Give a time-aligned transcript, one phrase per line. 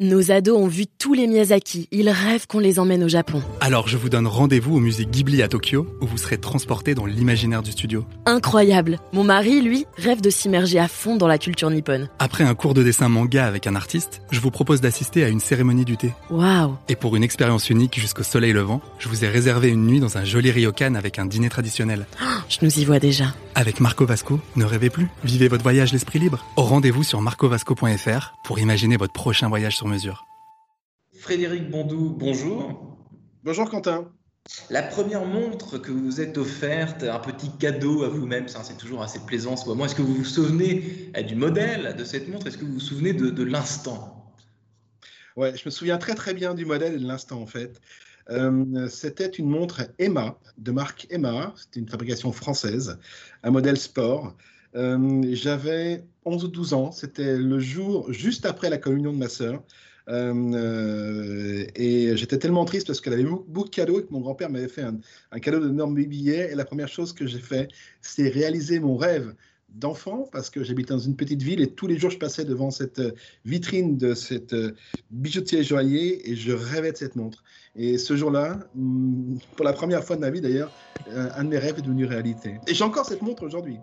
[0.00, 1.88] Nos ados ont vu tous les Miyazaki.
[1.90, 3.42] Ils rêvent qu'on les emmène au Japon.
[3.60, 7.04] Alors je vous donne rendez-vous au musée Ghibli à Tokyo, où vous serez transporté dans
[7.04, 8.04] l'imaginaire du studio.
[8.24, 9.00] Incroyable.
[9.12, 12.08] Mon mari, lui, rêve de s'immerger à fond dans la culture nippone.
[12.20, 15.40] Après un cours de dessin manga avec un artiste, je vous propose d'assister à une
[15.40, 16.12] cérémonie du thé.
[16.30, 16.76] Waouh.
[16.88, 20.16] Et pour une expérience unique jusqu'au soleil levant, je vous ai réservé une nuit dans
[20.16, 22.06] un joli ryokan avec un dîner traditionnel.
[22.48, 23.34] Je nous y vois déjà.
[23.58, 25.08] Avec Marco Vasco, ne rêvez plus.
[25.24, 26.46] Vivez votre voyage l'esprit libre.
[26.54, 30.28] Au rendez-vous sur marcovasco.fr pour imaginer votre prochain voyage sur mesure.
[31.18, 32.96] Frédéric Bondou, bonjour.
[33.42, 34.12] Bonjour Quentin.
[34.70, 38.76] La première montre que vous vous êtes offerte, un petit cadeau à vous-même, ça c'est
[38.76, 39.86] toujours assez plaisant ce moment.
[39.86, 42.46] Est-ce que vous vous souvenez euh, du modèle de cette montre?
[42.46, 44.36] Est-ce que vous vous souvenez de, l'instant?
[45.34, 47.80] Ouais, je me souviens très très bien du modèle et de l'instant en fait.
[48.30, 52.98] Euh, c'était une montre Emma, de marque Emma, c'était une fabrication française,
[53.42, 54.36] un modèle sport.
[54.74, 59.28] Euh, j'avais 11 ou 12 ans, c'était le jour juste après la communion de ma
[59.28, 59.62] sœur.
[60.08, 64.48] Euh, et j'étais tellement triste parce qu'elle avait beaucoup de cadeaux et que mon grand-père
[64.48, 66.50] m'avait fait un, cadeau d'énormes billets.
[66.52, 67.68] Et la première chose que j'ai fait,
[68.00, 69.34] c'est réaliser mon rêve
[69.70, 72.70] d'enfant parce que j'habitais dans une petite ville et tous les jours je passais devant
[72.70, 73.02] cette
[73.44, 74.54] vitrine de cette
[75.10, 77.44] bijoutier joaillier et je rêvais de cette montre.
[77.76, 80.72] Et ce jour-là, mm, pour la première fois de ma vie d'ailleurs,
[81.10, 82.58] un de mes rêves est devenu réalité.
[82.66, 83.78] Et j'ai encore cette montre aujourd'hui.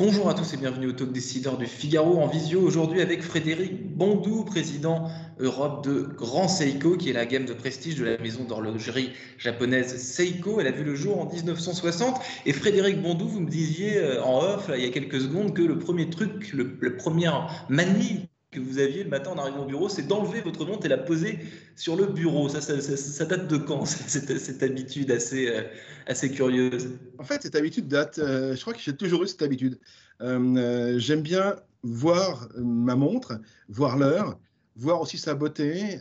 [0.00, 3.94] Bonjour à tous et bienvenue au Talk Décideur du Figaro en visio aujourd'hui avec Frédéric
[3.94, 8.44] Bondou, président Europe de Grand Seiko, qui est la gamme de prestige de la maison
[8.44, 10.58] d'horlogerie japonaise Seiko.
[10.58, 12.18] Elle a vu le jour en 1960.
[12.46, 15.60] Et Frédéric Bondou, vous me disiez euh, en off il y a quelques secondes que
[15.60, 17.30] le premier truc, le, le premier
[17.68, 20.88] manie que vous aviez le matin en arrivant au bureau, c'est d'enlever votre montre et
[20.88, 21.38] la poser
[21.76, 22.48] sur le bureau.
[22.48, 25.62] Ça, date de quand, cette, cette habitude assez, euh,
[26.06, 26.98] assez curieuse?
[27.18, 29.78] En fait, cette habitude date, euh, je crois que j'ai toujours eu cette habitude.
[30.20, 34.38] Euh, j'aime bien voir ma montre, voir l'heure,
[34.76, 35.98] voir aussi sa beauté.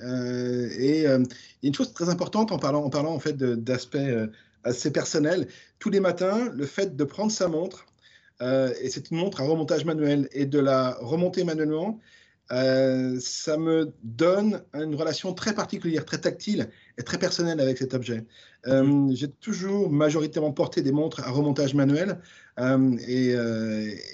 [0.80, 1.05] et
[1.64, 3.98] une chose très importante en parlant en, parlant, en fait d'aspects
[4.64, 7.86] assez personnels, tous les matins, le fait de prendre sa montre,
[8.42, 11.99] et c'est une montre à remontage manuel, et de la remonter manuellement,
[12.52, 17.93] euh, ça me donne une relation très particulière, très tactile et très personnelle avec cet
[17.93, 18.26] objet.
[18.67, 22.20] Euh, j'ai toujours majoritairement porté des montres à remontage manuel
[22.59, 23.36] euh, et,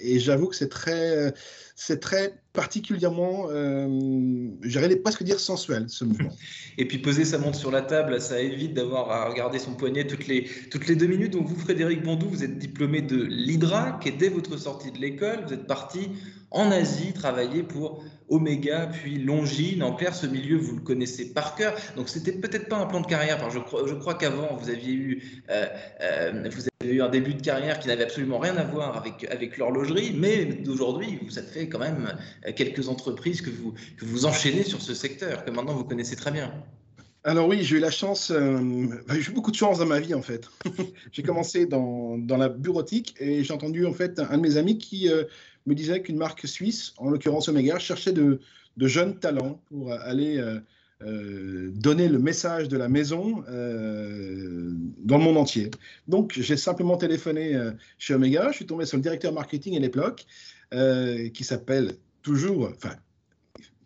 [0.01, 1.33] et j'avoue que c'est très,
[1.75, 3.47] c'est très particulièrement,
[4.61, 6.31] j'allais presque dire sensuel ce mouvement.
[6.77, 10.05] Et puis poser sa montre sur la table, ça évite d'avoir à regarder son poignet
[10.05, 11.31] toutes les, toutes les deux minutes.
[11.31, 15.45] Donc vous, Frédéric Bondou, vous êtes diplômé de l'IDRAC et dès votre sortie de l'école,
[15.47, 16.09] vous êtes parti
[16.51, 19.83] en Asie travailler pour Omega, puis Longines.
[19.83, 21.75] En clair, ce milieu, vous le connaissez par cœur.
[21.95, 23.37] Donc, c'était peut-être pas un plan de carrière.
[23.49, 25.67] Je crois, qu'avant, vous aviez eu, euh,
[26.01, 30.13] euh, vous eu un début de carrière qui n'avait absolument rien à voir avec, l'horlogerie,
[30.15, 32.15] mais d'aujourd'hui, ça fait quand même
[32.55, 36.51] quelques entreprises que vous, vous enchaînez sur ce secteur, que maintenant vous connaissez très bien.
[37.23, 40.13] Alors oui, j'ai eu la chance, euh, j'ai eu beaucoup de chance dans ma vie
[40.13, 40.47] en fait.
[41.11, 44.77] j'ai commencé dans, dans, la bureautique et j'ai entendu en fait un de mes amis
[44.77, 45.09] qui
[45.65, 48.39] me disait qu'une marque suisse, en l'occurrence Omega, cherchait de,
[48.77, 50.59] jeunes talents pour aller euh,
[51.03, 55.71] euh, donner le message de la maison euh, dans le monde entier.
[56.07, 57.57] Donc, j'ai simplement téléphoné
[57.97, 58.49] chez Omega.
[58.51, 60.25] Je suis tombé sur le directeur marketing à l'époque,
[61.33, 62.95] qui s'appelle toujours, enfin,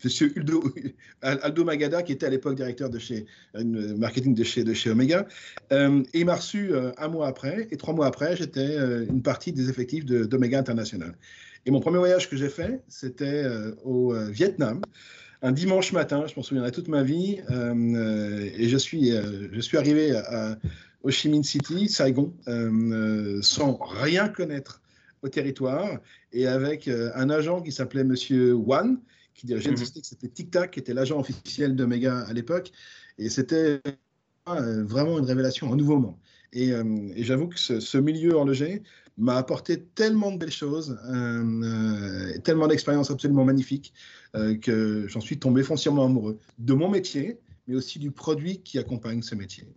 [0.01, 0.33] Monsieur
[1.21, 5.27] Aldo Magada, qui était à l'époque directeur de chez marketing de chez, de chez Omega,
[5.71, 8.77] et il m'a reçu un mois après, et trois mois après, j'étais
[9.09, 11.13] une partie des effectifs d'Omega International.
[11.65, 14.81] Et mon premier voyage que j'ai fait, c'était euh, au euh, Vietnam,
[15.41, 17.39] un dimanche matin, je m'en souviendrai toute ma vie.
[17.49, 20.57] Euh, et je suis, je suis arrivé à,
[21.03, 22.33] Ho Chi Minh City, Saigon,
[23.41, 24.81] sans rien connaître
[25.21, 25.99] au territoire,
[26.33, 28.99] et avec un agent qui s'appelait Monsieur Wan,
[29.33, 29.79] qui dirigeait une mhm.
[29.79, 32.73] société qui s'appelait Tic Tac, qui était l'agent officiel de Mega à l'époque.
[33.17, 33.79] Et c'était
[34.45, 36.15] vraiment une révélation, un nouveau monde.
[36.51, 38.83] Et, et j'avoue que ce, ce, milieu horloger
[39.19, 43.93] m'a apporté tellement de belles choses, euh, euh, tellement d'expériences absolument magnifiques
[44.35, 48.79] euh, que j'en suis tombé foncièrement amoureux de mon métier, mais aussi du produit qui
[48.79, 49.67] accompagne ce métier.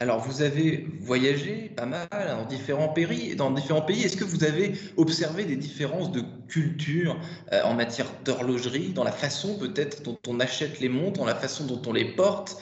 [0.00, 3.36] Alors, vous avez voyagé pas mal dans différents pays.
[3.36, 4.02] Dans différents pays.
[4.02, 7.20] Est-ce que vous avez observé des différences de culture
[7.52, 11.66] en matière d'horlogerie, dans la façon peut-être dont on achète les montres, dans la façon
[11.66, 12.60] dont on les porte,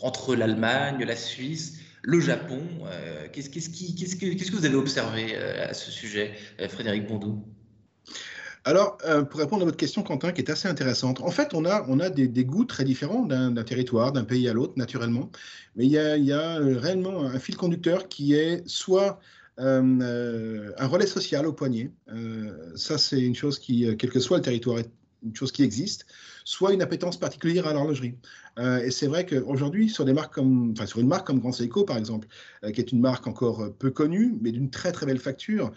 [0.00, 1.80] entre l'Allemagne, la Suisse?
[2.08, 2.62] Le Japon.
[2.86, 7.44] Euh, qu'est-ce, que, vous avez observé euh, à ce sujet, euh, Frédéric Bondou?
[8.64, 8.98] Alors,
[9.30, 12.44] pour répondre à votre question, Quentin, qui est assez intéressante, en fait, on a, des,
[12.44, 15.30] goûts très différents d'un territoire, d'un pays à l'autre, naturellement.
[15.76, 19.20] Mais il y a, réellement un fil conducteur qui est soit
[19.56, 21.90] un relais social au poignet.
[22.74, 24.90] ça, c'est une chose qui, quel que soit le territoire, est
[25.22, 26.06] une chose qui existe,
[26.44, 28.14] soit une appétence particulière à l'horlogerie.
[28.58, 32.28] Euh, et c'est vrai qu'aujourd'hui, sur une marque comme Grand Seiko, par exemple,
[32.64, 35.72] euh, qui est une marque encore euh, peu connue, mais d'une très très belle facture,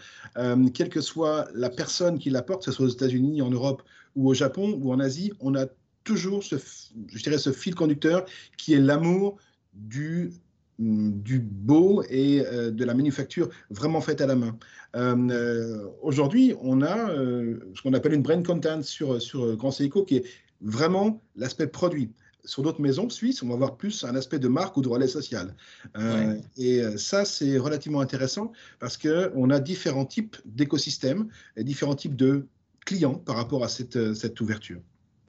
[0.74, 3.82] quelle que soit la personne qui la porte, que ce soit aux États-Unis, en Europe
[4.16, 5.66] ou au Japon ou en Asie, on a
[6.04, 6.56] toujours ce
[7.52, 8.24] fil conducteur
[8.56, 9.38] qui est l'amour
[9.72, 10.32] du
[10.78, 14.56] du beau et de la manufacture vraiment faite à la main.
[16.02, 20.24] Aujourd'hui, on a ce qu'on appelle une brain content sur, sur Grand Seiko qui est
[20.60, 22.10] vraiment l'aspect produit
[22.44, 25.08] sur d'autres maisons suisses, on va voir plus un aspect de marque ou de relais
[25.08, 25.54] social.
[25.96, 31.94] Euh, et euh, ça, c'est relativement intéressant parce qu'on a différents types d'écosystèmes et différents
[31.94, 32.46] types de
[32.84, 34.80] clients par rapport à cette, euh, cette ouverture.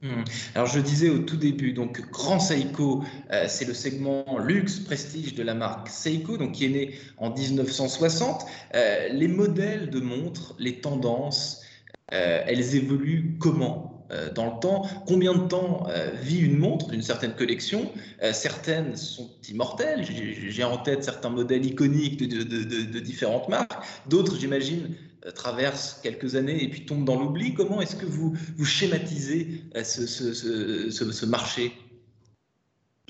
[0.02, 0.22] Hmm.
[0.54, 3.04] Alors je disais au tout début, donc Grand Seiko,
[3.48, 8.44] c'est le segment luxe prestige de la marque Seiko, donc qui est né en 1960.
[8.74, 11.62] les modèles de montres, les tendances,
[12.08, 14.86] elles évoluent comment euh, dans le temps?
[15.06, 17.90] Combien de temps euh, vit une montre d'une certaine collection?
[18.22, 20.04] Euh, Certaines sont immortelles.
[20.04, 23.72] J'ai en tête certains modèles iconiques de, différentes marques.
[24.08, 24.94] D'autres, j'imagine,
[25.32, 27.54] traversent quelques années et puis tombent dans l'oubli.
[27.54, 31.72] Comment est-ce que vous, vous schématisez ce, ce, marché?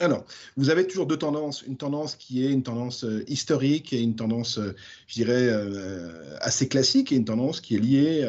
[0.01, 0.25] Alors,
[0.57, 1.63] vous avez toujours deux tendances.
[1.63, 4.59] Une tendance qui est une tendance historique et une tendance,
[5.07, 5.51] je dirais,
[6.41, 8.29] assez classique et une tendance qui est liée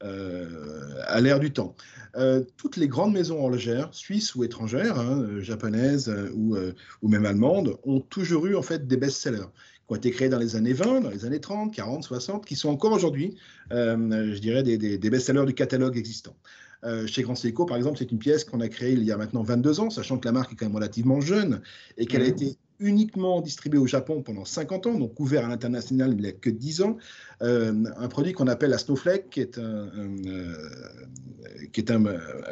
[0.00, 1.76] à l'ère du temps.
[2.16, 6.56] Euh, toutes les grandes maisons horlogères, suisses ou étrangères, hein, euh, japonaises euh, ou,
[7.02, 9.48] ou, même allemandes, ont toujours eu en fait des best-sellers
[9.90, 12.54] qui ont été créés dans les années 20, dans les années 30, 40, 60, qui
[12.54, 13.34] sont encore aujourd'hui,
[13.70, 16.36] je dirais, des, des, best-sellers du catalogue existant.
[17.06, 19.42] chez Grand Seiko, par exemple, c'est une pièce qu'on a créée il y a maintenant
[19.42, 21.60] 22 ans, sachant que la marque est quand même relativement jeune
[21.98, 22.28] et qu'elle a mmh.
[22.28, 26.32] été uniquement distribué au Japon pendant 50 ans, donc ouvert à l'international il n'y a
[26.32, 26.96] que 10 ans.
[27.42, 29.88] Euh, un produit qu'on appelle la Snowflake, qui est un,
[30.26, 30.54] euh,
[31.72, 32.02] qui est un,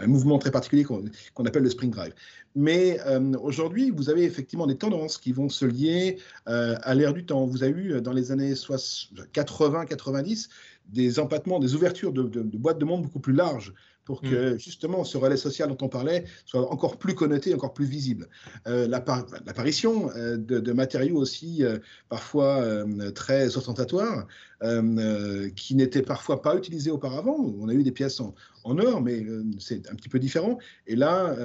[0.07, 2.15] mouvement très particulier qu'on appelle le Spring Drive.
[2.55, 7.25] Mais euh, aujourd'hui, vous avez effectivement des tendances qui vont se lier à l'ère du
[7.25, 7.47] temps.
[7.47, 10.49] Vous avez eu dans les années 80-90
[10.89, 13.75] des empattements, des ouvertures de, de, de boîtes de monde beaucoup plus larges
[14.09, 14.59] pour que mm.
[14.59, 18.27] justement ce relais social dont on parlait soit encore plus connoté, encore plus visible.
[18.67, 21.77] Euh, l'apparition euh, de, matériaux aussi euh,
[22.09, 22.65] parfois
[23.15, 24.27] très ostentatoires,
[25.55, 27.55] qui n'étaient parfois pas utilisés auparavant.
[27.61, 29.25] On a eu des pièces en, or, mais
[29.59, 30.59] c'est un petit peu différent.
[30.87, 31.37] Et là,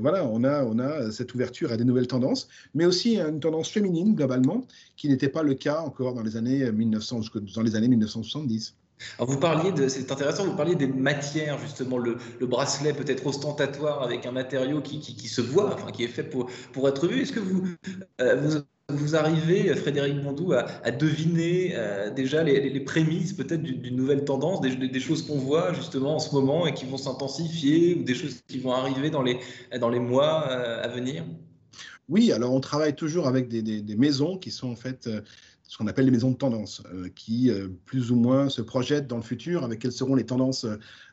[0.00, 3.68] voilà, on a, on a cette ouverture à des nouvelles tendances, mais aussi une tendance
[3.68, 4.66] féminine globalement,
[4.96, 7.20] qui n'était pas le cas encore dans les années 1900,
[7.54, 8.74] dans les années 1970
[9.18, 14.26] vous parliez de, c'est intéressant, vous parliez des matières, justement, le, bracelet peut-être ostentatoire avec
[14.26, 17.22] un matériau qui, qui, se voit, enfin, qui est fait pour, pour être vu.
[17.22, 17.66] Est-ce que vous,
[18.20, 24.24] euh, vous, arrivez, Frédéric Bondou, à, deviner euh, déjà les, les, prémices peut-être d'une nouvelle
[24.24, 28.04] tendance, des, des choses qu'on voit justement en ce moment et qui vont s'intensifier ou
[28.04, 29.38] des choses qui vont arriver dans les,
[29.78, 31.24] dans les mois euh, à venir?
[32.08, 35.08] Oui, alors on travaille toujours avec des, des maisons qui sont en fait
[35.68, 39.08] ce qu'on appelle les maisons de tendance, euh, qui euh, plus ou moins se projettent
[39.08, 40.64] dans le futur avec quelles seront les tendances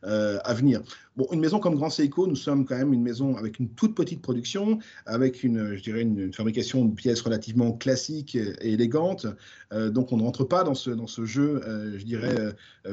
[0.03, 0.81] euh, à venir.
[1.17, 3.95] Bon, une maison comme Grand Seiko, nous sommes quand même une maison avec une toute
[3.95, 9.27] petite production, avec une, je dirais, une, fabrication de pièces relativement classique et élégante.
[9.71, 11.61] donc, on ne rentre pas dans ce, dans ce jeu,
[11.97, 12.35] je dirais,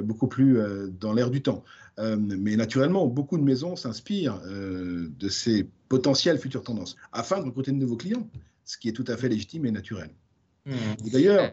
[0.03, 0.59] beaucoup plus
[1.01, 1.65] dans l'air du temps.
[1.99, 7.79] mais naturellement, beaucoup de maisons s'inspirent de ces potentielles futures tendances afin de recruter de
[7.79, 8.29] nouveaux clients,
[8.67, 10.11] ce qui est tout à fait légitime et naturel.
[10.71, 11.07] Hmm.
[11.07, 11.53] Et d'ailleurs,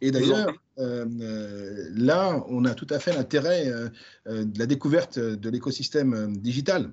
[0.00, 3.88] et d'ailleurs euh, euh, là, on a tout à fait l'intérêt euh,
[4.26, 6.92] de la découverte de l'écosystème digital,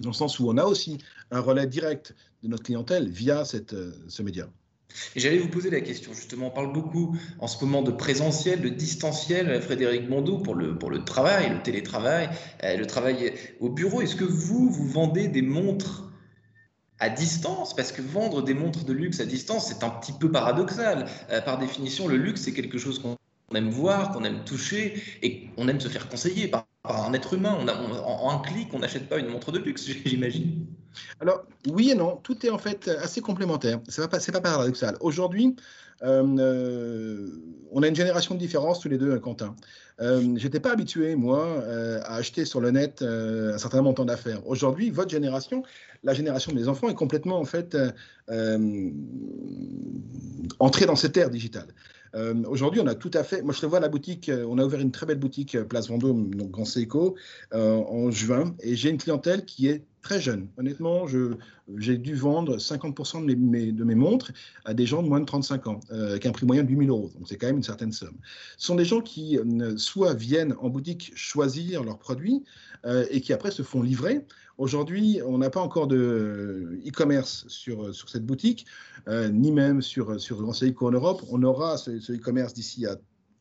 [0.00, 0.98] dans le sens où on a aussi
[1.30, 3.74] un relais direct de notre clientèle via cette,
[4.08, 4.48] ce média.
[5.14, 8.70] J'allais vous poser la question, justement, on parle beaucoup en ce moment de présentiel, de
[8.70, 12.30] distanciel, Frédéric Mondou, pour le, pour le travail, le télétravail,
[12.62, 14.00] le travail au bureau.
[14.00, 16.10] Est-ce que vous, vous vendez des montres
[16.98, 20.30] à distance, parce que vendre des montres de luxe à distance, c'est un petit peu
[20.30, 21.06] paradoxal.
[21.30, 23.16] Euh, par définition, le luxe, c'est quelque chose qu'on
[23.54, 27.56] aime voir, qu'on aime toucher, et qu'on aime se faire conseiller par, un être humain.
[27.60, 30.66] On a, en, un clic, on n'achète pas une montre de luxe, j'imagine.
[31.20, 33.80] Alors, oui et non, tout est en fait assez complémentaire.
[33.88, 34.96] Ce n'est pas, pas paradoxal.
[35.00, 35.56] Aujourd'hui,
[36.02, 39.54] on a une génération de différence tous les deux, Quentin.
[40.00, 44.46] Euh, J'étais pas habitué, moi, euh, à acheter sur le net un certain montant d'affaires.
[44.46, 45.62] Aujourd'hui, votre génération,
[46.04, 47.76] la génération des enfants, est complètement en fait
[50.58, 51.68] entrée dans cette ère digitale.
[52.46, 53.42] Aujourd'hui, on a tout à fait.
[53.42, 54.30] Moi, je te vois la boutique.
[54.48, 57.16] On a ouvert une très belle boutique Place Vendôme, donc Grand Seco,
[57.52, 60.46] en juin, et j'ai une clientèle qui est très jeune.
[60.56, 61.06] Honnêtement,
[61.78, 64.30] j'ai dû vendre 50% de mes, montres
[64.64, 66.90] à des gens de moins de 35 ans, euh, avec un prix moyen de 8000
[66.90, 67.10] euros.
[67.16, 68.16] Donc, c'est quand même une certaine somme.
[68.56, 72.44] Ce sont des gens qui euh, soit viennent en boutique choisir leurs produits
[72.84, 74.24] euh, et qui après se font livrer.
[74.58, 78.66] Aujourd'hui, on n'a pas encore de e-commerce sur, sur cette boutique,
[79.08, 81.22] ni même sur, sur Grand en Europe.
[81.30, 82.96] On aura ce e-commerce d'ici à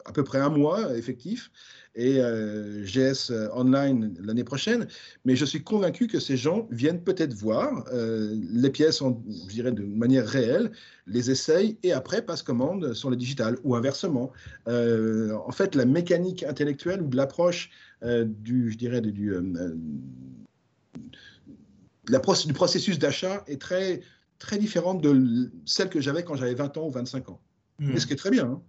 [0.06, 1.52] à peu près un mois effectif
[1.96, 4.88] et euh, GS euh, Online l'année prochaine.
[5.26, 9.72] Mais je suis convaincu que ces gens viennent peut-être voir euh, les pièces, je dirais,
[9.72, 10.72] de manière réelle,
[11.08, 14.32] les essayent et après passent commande sur le digital ou inversement.
[14.68, 17.72] en fait, la mécanique intellectuelle ou de l'approche
[18.04, 19.34] du, je dirais, du,
[22.08, 24.02] la du processus d'achat est très,
[24.40, 27.42] très différente de celle que j'avais quand j'avais 20 ans ou 25 ans.
[27.80, 28.00] Mais hmm.
[28.00, 28.46] ce qui est très bien.
[28.46, 28.62] Hein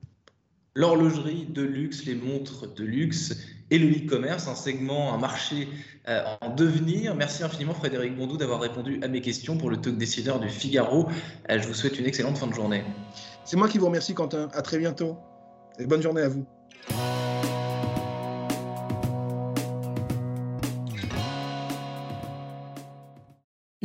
[0.77, 3.35] l'horlogerie de luxe, les montres de luxe
[3.71, 5.69] et le e-commerce, un segment, un marché
[6.07, 7.17] euh, en devenir.
[7.17, 11.09] Merci infiniment Frédéric Bondou d'avoir répondu à mes questions pour le talk décideur du Figaro.
[11.51, 12.85] Euh, je vous souhaite une excellente fin de journée.
[13.45, 14.49] C'est moi qui vous remercie Quentin.
[14.53, 15.17] À très bientôt
[15.79, 16.47] et bonne journée à vous.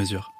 [0.00, 0.32] mesure.